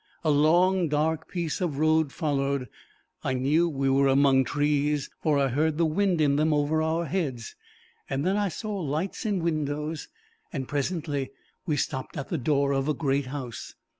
A 0.23 0.31
long 0.31 0.87
dark 0.89 1.27
piece 1.27 1.61
of 1.61 1.77
road 1.77 2.11
followed. 2.11 2.67
I 3.23 3.33
knew 3.35 3.69
we 3.69 3.87
were 3.87 4.07
among 4.07 4.45
trees, 4.45 5.11
for 5.21 5.37
I 5.37 5.49
heard 5.49 5.77
the 5.77 5.85
wind 5.85 6.19
in 6.19 6.37
them 6.37 6.55
over 6.55 6.81
our 6.81 7.05
heads. 7.05 7.53
Then 8.09 8.35
I 8.35 8.47
saw 8.49 8.75
lights 8.79 9.27
in 9.27 9.43
windows, 9.43 10.07
and 10.51 10.67
presently 10.67 11.29
we 11.67 11.77
stopped 11.77 12.17
at 12.17 12.29
the 12.29 12.39
door 12.39 12.71
of 12.73 12.87
a 12.87 12.95
great 12.95 13.27
house. 13.27 13.75